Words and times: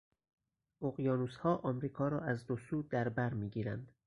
اقیانوسها 0.81 1.57
امریکا 1.63 2.07
را 2.07 2.19
از 2.19 2.45
دو 2.45 2.57
سو 2.57 2.81
در 2.83 3.09
برمیگیرند. 3.09 3.91